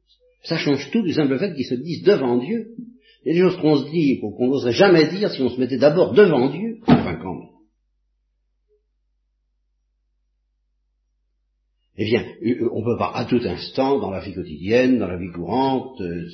[0.42, 2.74] Ça change tout du simple fait qu'ils se disent devant Dieu.
[3.24, 5.50] Il y a des choses qu'on se dit et qu'on n'oserait jamais dire si on
[5.50, 7.56] se mettait d'abord devant Dieu, enfin quand même.
[11.98, 15.08] Eh bien, euh, on ne peut pas à tout instant, dans la vie quotidienne, dans
[15.08, 16.28] la vie courante, euh,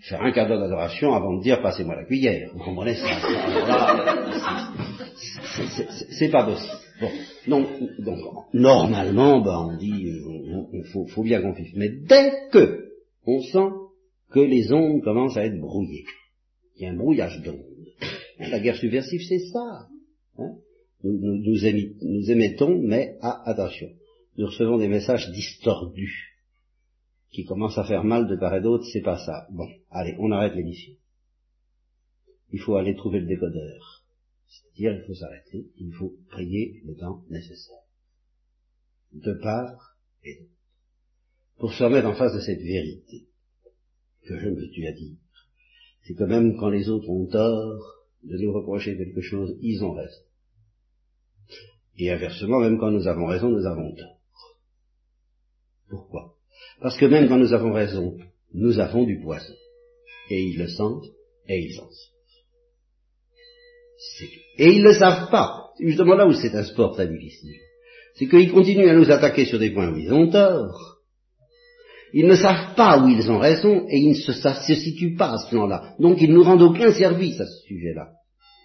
[0.00, 2.50] faire un cadeau d'adoration avant de dire passez-moi la cuillère.
[2.52, 2.94] Vous comprenez
[6.10, 6.78] C'est pas possible.
[7.00, 7.10] Bon,
[7.48, 7.66] donc,
[7.98, 8.18] donc
[8.52, 10.12] normalement, ben, on dit,
[10.72, 11.72] il faut, bien qu'on fiche.
[11.74, 12.90] Mais dès que
[13.26, 13.70] on sent
[14.30, 16.04] que les ondes commencent à être brouillées,
[16.76, 17.64] il y a un brouillage d'ondes.
[18.38, 19.86] La guerre subversive, c'est ça.
[20.38, 20.56] Hein
[21.02, 23.88] nous, nous, émettons, mais attention,
[24.36, 26.29] nous recevons des messages distordus
[27.30, 29.46] qui commencent à faire mal de part et d'autre, c'est pas ça.
[29.50, 30.94] Bon, allez, on arrête l'émission.
[32.52, 34.04] Il faut aller trouver le décodeur.
[34.48, 37.84] C'est-à-dire, il faut s'arrêter, il faut prier le temps nécessaire.
[39.12, 40.50] De part et d'autre.
[41.58, 43.28] Pour se remettre en face de cette vérité
[44.26, 45.16] que je me tue à dire.
[46.02, 49.92] C'est que même quand les autres ont tort de nous reprocher quelque chose, ils ont
[49.92, 50.22] raison.
[51.96, 54.20] Et inversement, même quand nous avons raison, nous avons tort.
[55.88, 56.29] Pourquoi?
[56.80, 58.16] Parce que même quand nous avons raison,
[58.54, 59.54] nous avons du poison.
[60.30, 61.04] Et ils le sentent,
[61.48, 61.88] et ils en
[64.58, 65.70] Et ils ne le savent pas.
[65.76, 67.56] C'est justement là où c'est un sport très difficile.
[68.14, 70.98] C'est qu'ils continuent à nous attaquer sur des points où ils ont tort.
[72.12, 75.38] Ils ne savent pas où ils ont raison et ils ne se, situent pas à
[75.38, 75.94] ce plan-là.
[76.00, 78.08] Donc ils ne nous rendent aucun service à ce sujet-là.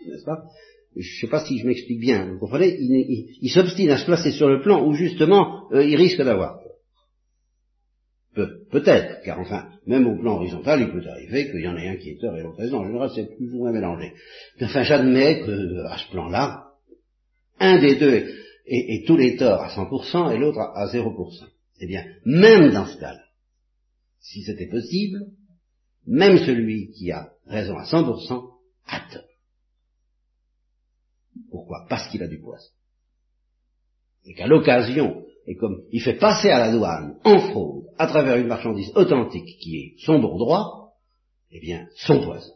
[0.08, 0.44] N'est-ce pas?
[0.96, 4.32] Je ne sais pas si je m'explique bien, vous comprenez, il, s'obstine à se placer
[4.32, 6.60] sur le plan où justement euh, il risque d'avoir
[8.36, 11.88] Peut, peut-être, car enfin, même au plan horizontal, il peut arriver qu'il y en ait
[11.88, 12.80] un qui est tort et l'autre raison.
[12.80, 14.12] En général, c'est plus ou moins mélangé.
[14.62, 16.66] enfin, j'admets que, à ce plan-là,
[17.60, 18.28] un des deux
[18.66, 21.46] est, tous les torts à 100% et l'autre à, 0%.
[21.80, 23.24] Eh bien, même dans ce cas-là,
[24.20, 25.20] si c'était possible,
[26.06, 28.50] même celui qui a raison à 100%
[28.88, 29.24] a tort.
[31.52, 31.86] Pourquoi?
[31.90, 32.68] Parce qu'il a du poison.
[34.26, 38.38] Et qu'à l'occasion, et comme il fait passer à la douane, en fraude, à travers
[38.38, 40.94] une marchandise authentique qui est son bon droit,
[41.52, 42.54] eh bien, son poison.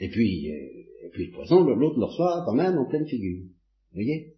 [0.00, 3.44] Et puis, euh, et puis le poison, l'autre le reçoit quand même en pleine figure.
[3.44, 4.34] Vous voyez?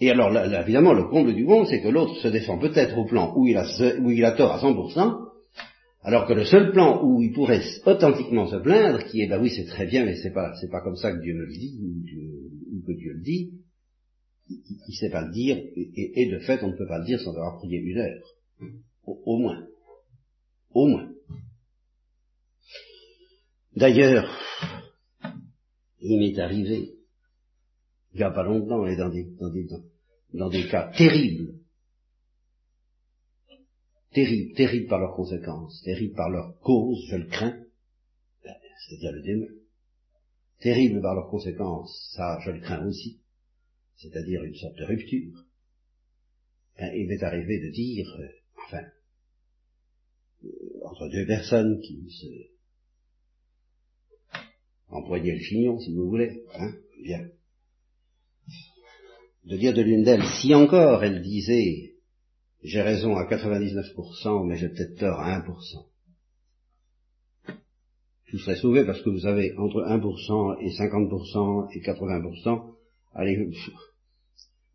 [0.00, 3.04] Et alors, là, évidemment, le comble du monde, c'est que l'autre se défend peut-être au
[3.04, 3.66] plan où il a,
[4.00, 5.24] où il a tort à 100%,
[6.02, 9.50] alors que le seul plan où il pourrait authentiquement se plaindre, qui est, bah oui,
[9.50, 11.78] c'est très bien, mais c'est pas, c'est pas comme ça que Dieu me le dit,
[12.84, 13.52] que Dieu le dit,
[14.48, 17.20] il, ne sait pas le dire, et, de fait, on ne peut pas le dire
[17.20, 18.24] sans avoir prié une heure.
[19.04, 19.66] Au, moins.
[20.70, 21.10] Au moins.
[23.76, 24.30] D'ailleurs,
[26.00, 26.94] il m'est arrivé,
[28.12, 29.66] il n'y a pas longtemps, et dans des, dans des,
[30.32, 31.58] dans des cas terribles,
[34.12, 37.58] terribles, terribles par leurs conséquences, terribles par leurs causes, je le crains,
[38.42, 39.48] c'est-à-dire le démon,
[40.64, 43.20] terribles par leurs conséquences, ça je le crains aussi,
[43.96, 45.44] c'est-à-dire une sorte de rupture,
[46.78, 48.28] ben, il m'est arrivé de dire, euh,
[48.64, 48.82] enfin,
[50.42, 50.48] euh,
[50.86, 52.26] entre deux personnes qui se
[54.88, 56.72] empoignaient le chignon, si vous voulez, hein,
[57.02, 57.28] bien,
[59.44, 61.92] de dire de l'une d'elles, si encore elle disait
[62.62, 65.93] j'ai raison à 99%, mais j'ai peut-être tort à 1%.
[68.34, 72.74] Je serais sauvé parce que vous avez entre 1% et 50% et 80%,
[73.14, 73.48] allez,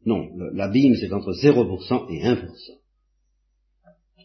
[0.06, 2.48] non, l'abîme c'est entre 0% et 1%.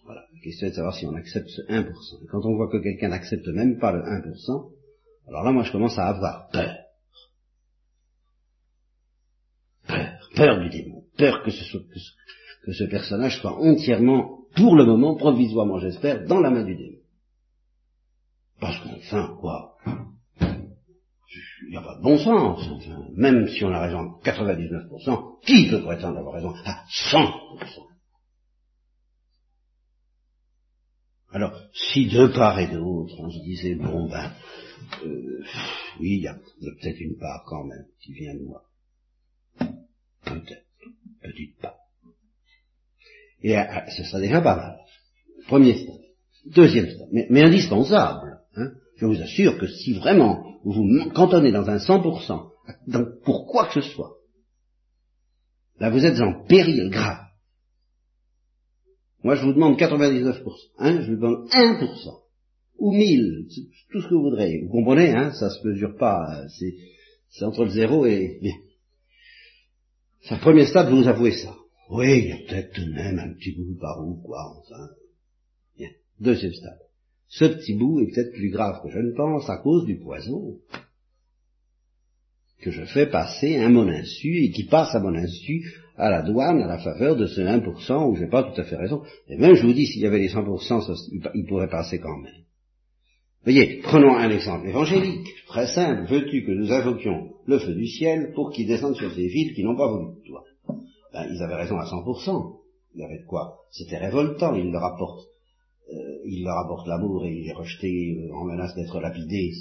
[0.05, 1.85] Voilà, la question est de savoir si on accepte ce 1%.
[2.23, 4.71] Et quand on voit que quelqu'un n'accepte même pas le 1%,
[5.27, 6.77] alors là moi je commence à avoir peur.
[9.89, 15.17] Peur, peur du démon, peur que ce que ce personnage soit entièrement, pour le moment,
[15.17, 16.94] provisoirement j'espère, dans la main du démon.
[18.61, 19.77] Parce qu'enfin, quoi
[20.41, 25.41] Il n'y a pas de bon sens, enfin, même si on a raison à 99%,
[25.45, 27.95] qui peut prétendre avoir raison à 100%
[31.35, 34.33] Alors, si de part et d'autre, on se disait, bon ben,
[35.05, 35.45] euh,
[35.99, 38.63] oui, il y a, peut-être une part quand même qui vient de moi.
[40.25, 40.67] Peut-être,
[41.21, 41.75] petite part.
[43.43, 43.65] Et euh,
[43.97, 44.79] ce sera déjà pas mal.
[45.49, 46.01] Premier stade.
[46.47, 48.39] Deuxième stade, mais, indispensable.
[48.97, 52.51] Je vous assure que si vraiment vous vous cantonnez dans un 100%,
[52.89, 54.17] donc pour quoi que ce soit,
[55.79, 57.25] là vous êtes en péril grave.
[59.23, 60.43] Moi je vous demande 99%,
[60.79, 62.25] hein, je vous demande 1%,
[62.79, 63.49] ou 1000,
[63.91, 64.61] tout ce que vous voudrez.
[64.63, 68.41] Vous comprenez, hein, ça se mesure pas, c'est, entre le zéro et...
[70.23, 71.55] C'est un premier stade, vous avouez ça.
[71.91, 74.89] Oui, il y a peut-être tout de même un petit bout par où, quoi, enfin.
[75.77, 75.91] Bien.
[76.19, 76.84] Deuxième stade.
[77.29, 80.59] Ce petit bout est peut-être plus grave que je ne pense à cause du poison
[82.61, 85.63] que je fais passer à mon insu et qui passe à mon insu
[85.97, 88.65] à la douane à la faveur de ce 1% où je n'ai pas tout à
[88.65, 89.03] fait raison.
[89.29, 90.95] Et même je vous dis, s'il y avait les 100%, ça,
[91.35, 92.45] il pourrait passer quand même.
[93.45, 96.11] Voyez, prenons un exemple évangélique, très simple.
[96.11, 99.63] Veux-tu que nous invoquions le feu du ciel pour qu'il descende sur ces villes qui
[99.63, 100.45] n'ont pas voulu de toi?
[101.13, 102.61] Ben, Ils avaient raison à 100%.
[102.95, 103.59] Il y avait de quoi?
[103.71, 105.34] C'était révoltant, il leur apporte, euh,
[106.27, 109.53] il leur apporte l'amour et il est rejeté euh, en menace d'être lapidé.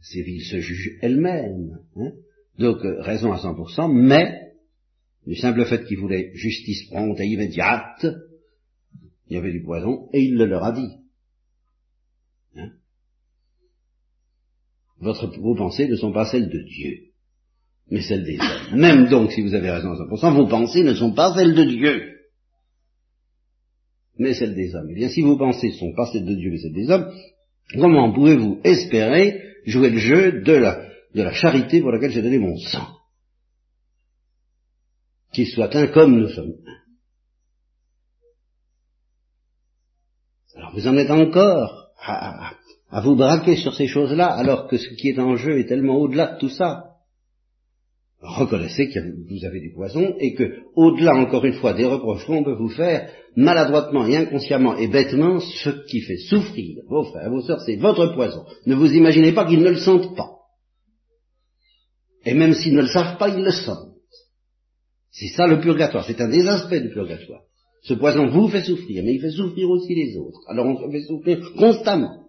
[0.00, 1.78] ces villes se jugent elles-mêmes.
[1.96, 2.12] Hein
[2.58, 4.52] Donc, euh, raison à 100%, mais
[5.26, 8.06] du simple fait qu'ils voulaient justice prompte et immédiate,
[9.28, 10.88] il y avait du poison, et il le leur a dit.
[12.56, 12.70] Hein
[14.98, 17.12] Votre, vos pensées ne sont pas celles de Dieu,
[17.90, 18.78] mais celles des hommes.
[18.78, 21.64] Même donc, si vous avez raison à 100%, vos pensées ne sont pas celles de
[21.64, 22.12] Dieu,
[24.22, 24.88] mais celles des hommes.
[24.90, 27.12] Eh bien, si vos pensées ne sont pas celles de Dieu, mais celles des hommes,
[27.74, 32.86] comment pouvez-vous espérer jouer le jeu de la, charité pour laquelle j'ai donné mon sang?
[35.32, 36.54] Qu'il soit un comme nous sommes.
[40.54, 42.54] Alors vous en êtes encore à,
[43.02, 46.34] vous braquer sur ces choses-là, alors que ce qui est en jeu est tellement au-delà
[46.34, 46.91] de tout ça.
[48.22, 52.44] Reconnaissez que vous avez du poison et que, au-delà encore une fois des reproches qu'on
[52.44, 57.42] peut vous faire, maladroitement et inconsciemment et bêtement, ce qui fait souffrir vos frères, vos
[57.42, 58.44] sœurs, c'est votre poison.
[58.66, 60.30] Ne vous imaginez pas qu'ils ne le sentent pas.
[62.24, 63.96] Et même s'ils ne le savent pas, ils le sentent.
[65.10, 67.42] C'est ça le purgatoire, c'est un des aspects du purgatoire.
[67.82, 70.38] Ce poison vous fait souffrir, mais il fait souffrir aussi les autres.
[70.46, 72.28] Alors on se fait souffrir constamment.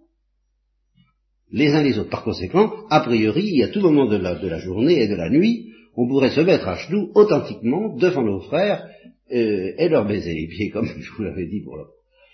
[1.52, 2.10] Les uns les autres.
[2.10, 5.30] Par conséquent, a priori, à tout moment de la, de la journée et de la
[5.30, 8.88] nuit, on pourrait se mettre à genoux authentiquement devant nos frères
[9.32, 11.78] euh, et leur baiser les pieds, comme je vous l'avais dit pour,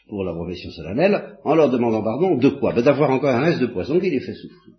[0.07, 2.73] pour la profession solennelle, en leur demandant pardon de quoi?
[2.73, 4.75] Ben, D'avoir encore un reste de poison qui les fait souffrir.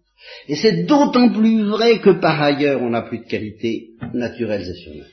[0.49, 4.75] Et c'est d'autant plus vrai que par ailleurs on n'a plus de qualités naturelles et
[4.75, 5.11] surnaturelles.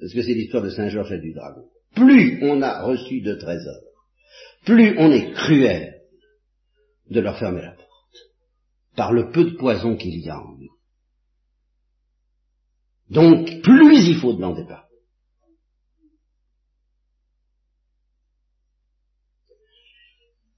[0.00, 1.62] Parce que c'est l'histoire de Saint Georges et du dragon
[1.94, 3.82] plus on a reçu de trésors,
[4.64, 6.00] plus on est cruel
[7.10, 8.18] de leur fermer la porte,
[8.96, 10.73] par le peu de poison qu'il y a en nous.
[13.10, 14.84] Donc, plus il faut demander pardon.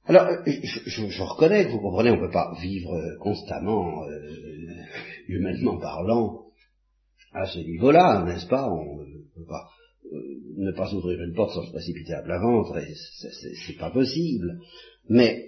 [0.09, 4.21] Alors, je, reconnais que vous comprenez, on ne peut pas vivre constamment, euh,
[5.27, 6.47] humainement parlant,
[7.33, 8.71] à ce niveau-là, n'est-ce pas?
[8.71, 9.69] On ne peut pas
[10.13, 10.19] euh,
[10.59, 12.81] ne pas ouvrir une porte sans se précipiter à plat ventre,
[13.67, 14.61] c'est pas possible.
[15.09, 15.45] Mais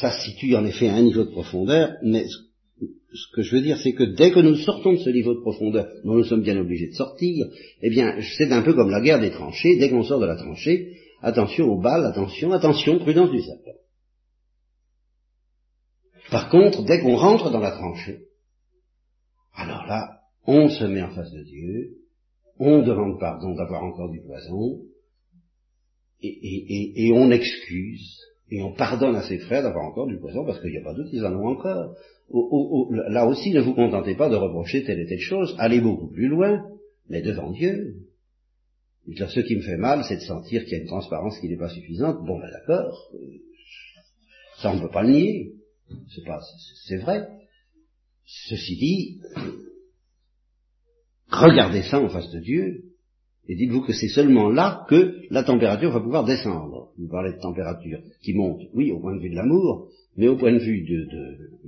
[0.00, 2.24] ça se situe en effet à un niveau de profondeur, mais
[2.80, 5.40] ce que je veux dire, c'est que dès que nous sortons de ce niveau de
[5.40, 7.46] profondeur dont nous sommes bien obligés de sortir,
[7.82, 9.78] eh bien, c'est un peu comme la guerre des tranchées.
[9.78, 13.78] Dès qu'on sort de la tranchée, attention aux balles, attention, attention, prudence du serpent.
[16.30, 18.20] Par contre, dès qu'on rentre dans la tranchée,
[19.54, 21.96] alors là, on se met en face de Dieu,
[22.58, 24.82] on demande pardon d'avoir encore du poison,
[26.22, 28.18] et, on excuse,
[28.50, 30.94] et on pardonne à ses frères d'avoir encore du poison, parce qu'il n'y a pas
[30.94, 31.96] d'autres, ils en ont encore.
[32.32, 36.28] Là aussi, ne vous contentez pas de reprocher telle et telle chose, allez beaucoup plus
[36.28, 36.64] loin,
[37.08, 37.96] mais devant Dieu.
[39.06, 41.56] ce qui me fait mal, c'est de sentir qu'il y a une transparence qui n'est
[41.56, 42.24] pas suffisante.
[42.24, 43.10] Bon, ben d'accord,
[44.58, 45.52] ça on ne peut pas le nier,
[46.14, 46.40] c'est pas,
[46.86, 47.26] c'est vrai.
[48.24, 49.20] Ceci dit,
[51.30, 52.84] Regardez ça en face de Dieu,
[53.48, 56.92] et dites-vous que c'est seulement là que la température va pouvoir descendre.
[56.98, 60.36] Vous parlez de température qui monte, oui, au point de vue de l'amour, mais au
[60.36, 61.08] point de vue de,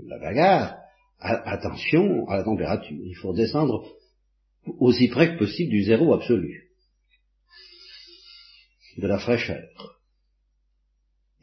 [0.06, 0.76] la bagarre,
[1.20, 2.98] attention à la température.
[3.04, 3.84] Il faut descendre
[4.78, 6.70] aussi près que possible du zéro absolu,
[8.98, 9.98] de la fraîcheur.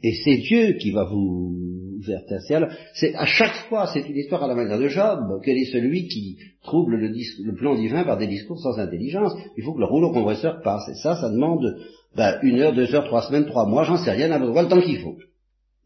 [0.02, 1.70] Et c'est Dieu qui va vous
[2.94, 6.08] c'est à chaque fois, c'est une histoire à la manière de Job, quel est celui
[6.08, 9.32] qui trouble le, plan divin par des discours sans intelligence.
[9.56, 10.88] Il faut que le rouleau compresseur passe.
[10.88, 11.76] Et ça, ça demande
[12.16, 14.68] ben, une heure, deux heures, trois semaines, trois mois, j'en sais rien, n'importe quoi, le
[14.68, 15.16] temps qu'il faut.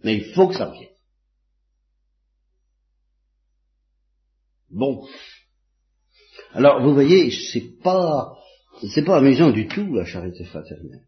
[0.03, 0.89] Mais il faut que ça vienne.
[4.75, 5.07] Bon.
[6.53, 8.35] Alors, vous voyez, c'est pas,
[8.95, 11.07] c'est pas amusant du tout, la charité fraternelle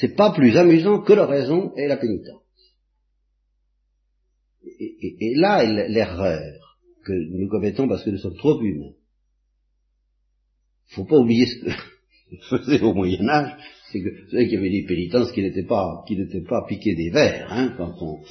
[0.00, 2.42] c'est pas plus amusant que l'oraison et la pénitence.
[4.62, 8.94] Et, là l'erreur que nous commettons parce que nous sommes trop humains.
[10.88, 11.70] Faut pas oublier ce que
[12.48, 13.56] faisait au Moyen Âge,
[13.90, 16.64] c'est que vous savez qu'il y avait des pénitences qui n'étaient pas qui n'étaient pas
[16.66, 18.22] piquées des vers, hein, quand on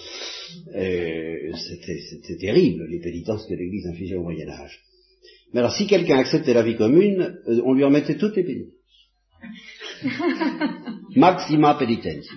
[0.76, 4.80] euh, c'était terrible les pénitences que l'Église infligeait au Moyen Âge.
[5.54, 8.74] Mais alors si quelqu'un acceptait la vie commune, euh, on lui remettait toutes les pénitences.
[11.16, 12.32] Maxima penitentia.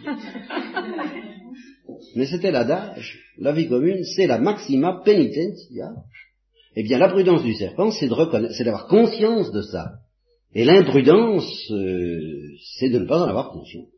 [2.17, 3.19] Mais c'était l'adage.
[3.39, 5.93] La vie commune, c'est la maxima penitentia.
[6.75, 9.93] Eh bien, la prudence du serpent, c'est d'avoir conscience de ça.
[10.55, 13.89] Et l'imprudence, euh, c'est de ne pas en avoir conscience.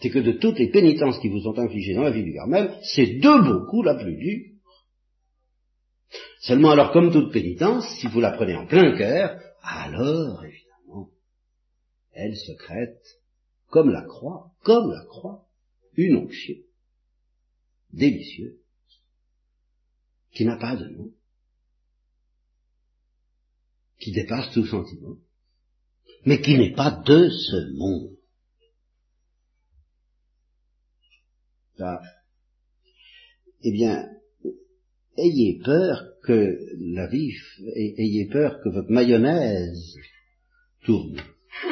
[0.00, 2.78] C'est que de toutes les pénitences qui vous sont infligées dans la vie du Carmel,
[2.94, 4.54] c'est de beaucoup la plus dure.
[6.40, 11.08] Seulement alors, comme toute pénitence, si vous la prenez en plein cœur, alors, évidemment,
[12.12, 13.02] elle secrète,
[13.68, 15.46] comme la croix, comme la croix,
[15.96, 16.56] une onction
[17.92, 18.58] délicieuse,
[20.32, 21.10] qui n'a pas de nom,
[23.98, 25.16] qui dépasse tout sentiment,
[26.26, 28.16] mais qui n'est pas de ce monde.
[33.62, 34.08] Eh bien,
[35.16, 37.32] ayez peur que la vie,
[37.76, 39.96] ayez peur que votre mayonnaise
[40.84, 41.20] tourne.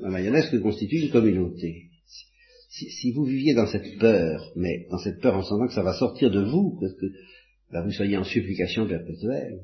[0.00, 1.90] la, mayonnaise que constitue une communauté.
[2.70, 5.94] Si, vous viviez dans cette peur, mais dans cette peur en sentant que ça va
[5.94, 7.06] sortir de vous, parce que
[7.84, 9.60] vous soyez en supplication perpétuelle,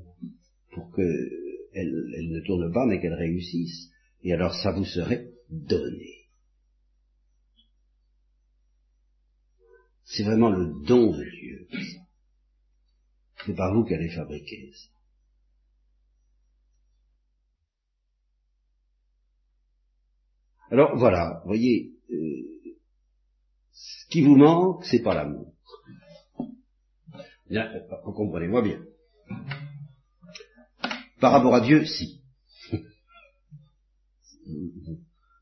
[0.73, 1.29] pour qu'elle
[1.75, 3.91] elle ne tourne pas, mais qu'elle réussisse,
[4.23, 6.20] et alors ça vous serait donné.
[10.13, 11.69] C'est vraiment le don de Dieu.
[13.47, 14.89] C'est pas vous qui allez fabriquer ça.
[20.73, 22.77] Alors voilà, voyez, euh,
[23.73, 25.53] ce qui vous manque, c'est pas l'amour.
[27.49, 28.85] Vous comprenez-moi bien.
[31.21, 32.23] Par rapport à Dieu, si.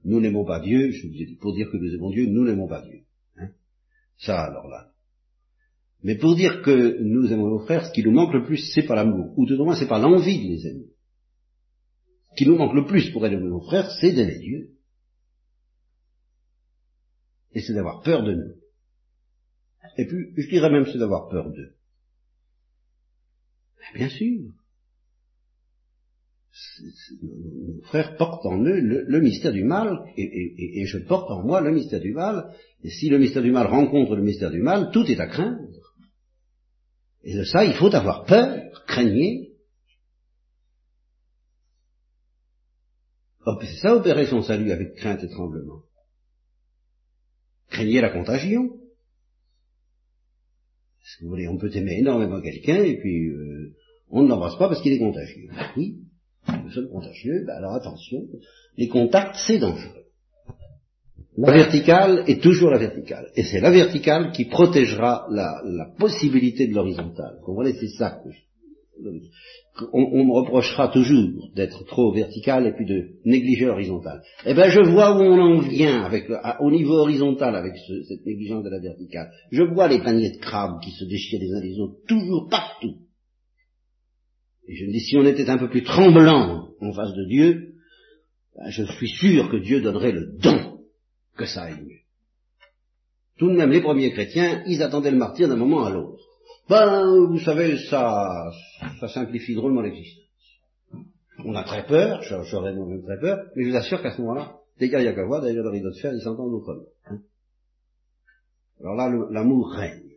[0.05, 2.45] Nous n'aimons pas Dieu, je vous ai dit, pour dire que nous aimons Dieu, nous
[2.45, 3.08] n'aimons pas Dieu.
[4.19, 4.91] Ça alors là.
[6.03, 8.87] Mais pour dire que nous aimons nos frères, ce qui nous manque le plus, c'est
[8.87, 10.91] pas l'amour, ou tout au moins c'est pas l'envie de les aimer.
[12.31, 14.71] Ce qui nous manque le plus pour aimer nos frères, c'est d'aimer Dieu.
[17.53, 18.55] Et c'est d'avoir peur de nous.
[19.97, 21.75] Et puis, je dirais même c'est d'avoir peur d'eux.
[23.95, 24.53] Bien sûr.
[27.23, 31.73] Nos frères portent en eux le, mystère du mal, et, je porte en moi le
[31.73, 35.05] mystère du mal, et si le mystère du mal rencontre le mystère du mal, tout
[35.07, 35.69] est à craindre.
[37.23, 39.49] Et de ça, il faut avoir peur, craignez.
[43.63, 45.83] c'est ça opérer son salut avec crainte et tremblement.
[47.71, 48.79] Craignez la contagion.
[51.03, 53.75] Si vous voulez, on peut aimer énormément quelqu'un et puis euh,
[54.11, 55.49] on ne l'embrasse pas parce qu'il est contagieux.
[55.51, 56.08] Ben oui,
[56.69, 58.27] nous sommes contagieux, ben alors attention,
[58.77, 60.05] les contacts c'est dangereux.
[61.39, 63.29] La verticale est toujours la verticale.
[63.37, 67.37] Et c'est la verticale qui protégera la, possibilité de l'horizontale.
[67.39, 68.29] Vous comprenez, c'est ça que
[69.93, 74.23] on, me reprochera toujours d'être trop vertical et puis de négliger l'horizontale.
[74.45, 77.75] Eh bien, je vois où on en vient avec, au niveau horizontal avec
[78.09, 79.31] cette négligence de la verticale.
[79.53, 82.97] Je vois les paniers de crabes qui se déchirent les uns les autres, toujours partout.
[84.69, 87.75] Et je me dis, si on était un peu plus tremblant en face de Dieu,
[88.55, 90.81] ben, je suis sûr que Dieu donnerait le don
[91.37, 92.01] que ça aille mieux.
[93.39, 96.23] Tout de même, les premiers chrétiens, ils attendaient le martyr d'un moment à l'autre.
[96.69, 98.51] Ben, vous savez, ça,
[99.01, 100.25] ça simplifie drôlement l'existence.
[101.45, 104.57] On a très peur, j'aurais moi-même très peur, mais je vous assure qu'à ce moment-là,
[104.79, 106.83] dès qu'il n'y a qu'à voir, d'ailleurs le rideau de fer, ils s'entendent autrement.
[107.07, 107.21] Hein.
[108.81, 110.08] Alors là, l'amour règne.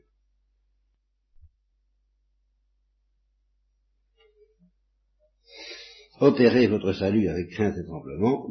[6.21, 8.47] Opérez votre salut avec crainte et tremblement,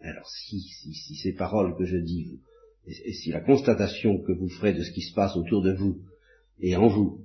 [0.00, 2.40] alors si, si, si ces paroles que je dis,
[2.88, 6.00] et, si la constatation que vous ferez de ce qui se passe autour de vous
[6.60, 7.20] et en vous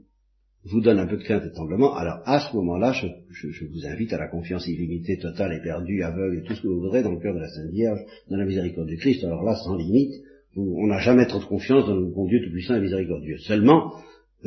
[0.64, 3.88] vous donne un peu de crainte et tremblement, alors à ce moment-là, je, je, vous
[3.88, 7.14] invite à la confiance illimitée, totale, éperdue, aveugle, et tout ce que vous voudrez dans
[7.14, 10.14] le cœur de la Sainte Vierge, dans la miséricorde du Christ, alors là, sans limite,
[10.56, 13.40] on n'a jamais trop de confiance dans le bon Dieu tout-puissant et miséricordieux.
[13.40, 13.94] Seulement,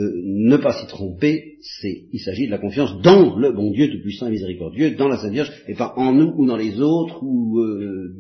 [0.01, 3.90] euh, ne pas s'y tromper, c'est, il s'agit de la confiance dans le bon Dieu
[3.90, 7.22] tout-puissant et miséricordieux, dans la Sainte Vierge, et pas en nous ou dans les autres,
[7.22, 8.14] ou euh,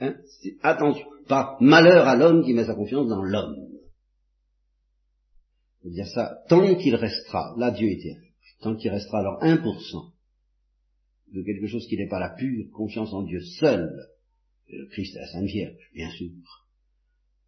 [0.00, 0.16] hein,
[0.62, 3.54] attention, pas malheur à l'homme qui met sa confiance dans l'homme.
[5.84, 8.16] Je dire ça, tant qu'il restera, là Dieu est
[8.60, 10.12] tant qu'il restera alors 1%
[11.32, 13.90] de quelque chose qui n'est pas la pure confiance en Dieu seul,
[14.68, 16.30] le Christ et la Sainte Vierge, bien sûr,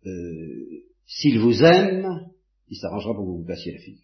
[0.06, 2.06] euh, s'il vous aime,
[2.68, 4.02] il s'arrangera pour que vous vous passiez la figure.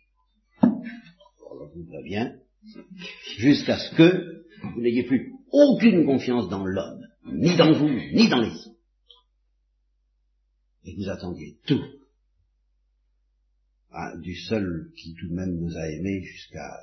[0.63, 2.37] Alors, vous va bien,
[3.39, 8.41] jusqu'à ce que vous n'ayez plus aucune confiance dans l'homme, ni dans vous, ni dans
[8.41, 8.77] les autres.
[10.85, 11.83] Et vous attendiez tout
[13.91, 16.79] ah, du seul qui tout de même nous a aimés jusqu'à...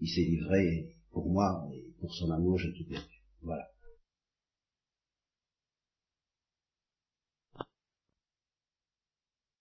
[0.00, 3.22] Il s'est livré pour moi, et pour son amour, j'ai tout perdu.
[3.42, 3.68] Voilà.